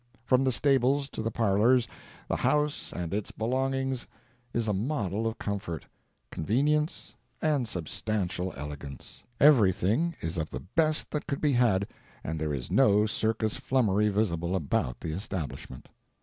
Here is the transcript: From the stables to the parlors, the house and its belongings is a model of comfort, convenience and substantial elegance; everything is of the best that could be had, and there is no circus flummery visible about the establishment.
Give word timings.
From 0.25 0.43
the 0.43 0.51
stables 0.51 1.07
to 1.09 1.21
the 1.21 1.29
parlors, 1.29 1.87
the 2.27 2.37
house 2.37 2.91
and 2.91 3.13
its 3.13 3.29
belongings 3.29 4.07
is 4.51 4.67
a 4.67 4.73
model 4.73 5.27
of 5.27 5.37
comfort, 5.37 5.85
convenience 6.31 7.13
and 7.39 7.67
substantial 7.67 8.51
elegance; 8.57 9.21
everything 9.39 10.15
is 10.19 10.39
of 10.39 10.49
the 10.49 10.61
best 10.61 11.11
that 11.11 11.27
could 11.27 11.39
be 11.39 11.53
had, 11.53 11.87
and 12.23 12.39
there 12.39 12.51
is 12.51 12.71
no 12.71 13.05
circus 13.05 13.57
flummery 13.57 14.09
visible 14.09 14.55
about 14.55 14.99
the 15.01 15.11
establishment. 15.13 15.87